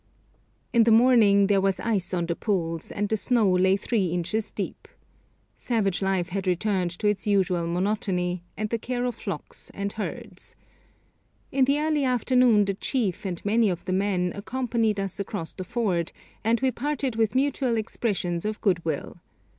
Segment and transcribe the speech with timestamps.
[0.73, 4.51] In the morning there was ice on the pools, and the snow lay three inches
[4.51, 4.87] deep.
[5.55, 10.55] Savage life had returned to its usual monotony, and the care of flocks and herds.
[11.51, 15.63] In the early afternoon the chief and many of the men accompanied us across the
[15.63, 16.11] ford,
[16.43, 19.17] and we parted with mutual expressions of good will.